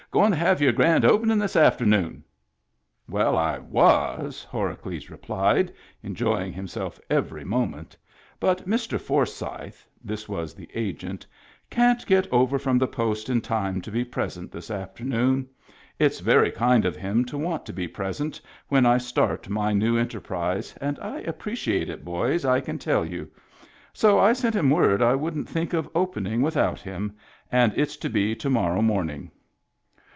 "Goin* 0.11 0.31
to 0.31 0.35
have 0.37 0.61
your 0.61 0.73
grand 0.73 1.05
opening 1.05 1.37
this 1.39 1.55
after 1.55 1.85
noon?"" 1.85 2.25
Well, 3.09 3.37
I 3.37 3.59
was,'' 3.59 4.45
Horacles 4.51 5.09
replied, 5.09 5.71
enjoying 6.03 6.51
him 6.51 6.67
self 6.67 6.99
every 7.09 7.45
moment." 7.45 7.95
But 8.41 8.67
Mr. 8.67 8.99
Forsythe" 8.99 9.77
(this 10.11 10.27
was 10.27 10.53
the 10.53 10.69
Agent) 10.75 11.25
"can't 11.69 12.05
get 12.05 12.27
over 12.29 12.59
from 12.59 12.77
the 12.77 12.89
Post 12.89 13.29
in 13.29 13.39
time 13.39 13.79
to 13.79 13.89
be 13.89 14.03
present 14.03 14.51
this 14.51 14.69
afternoon. 14.69 15.47
It's 15.97 16.19
very 16.19 16.51
kind 16.51 16.83
of 16.83 16.97
him 16.97 17.23
to 17.23 17.37
want 17.37 17.65
to 17.67 17.71
be 17.71 17.87
present 17.87 18.41
when 18.67 18.85
I 18.85 18.97
start 18.97 19.47
my 19.47 19.71
new 19.71 19.97
enter 19.97 20.19
prise, 20.19 20.75
and 20.81 20.99
I 20.99 21.19
appreciate 21.19 21.87
it, 21.87 22.03
boys, 22.03 22.43
I 22.43 22.59
can 22.59 22.77
tell 22.77 23.05
you. 23.05 23.31
So 23.93 24.19
I 24.19 24.33
sent 24.33 24.57
him 24.57 24.71
word 24.71 25.01
I 25.01 25.15
wouldn't 25.15 25.47
think 25.47 25.71
of 25.71 25.89
opening 25.95 26.41
without 26.41 26.81
him, 26.81 27.15
and 27.49 27.71
it's 27.77 27.95
to 27.95 28.09
be 28.09 28.35
to 28.35 28.49
morrow 28.49 28.81
morning." 28.81 29.31